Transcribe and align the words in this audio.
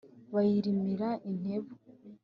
bayirimira 0.33 1.09
intebu, 1.29 1.71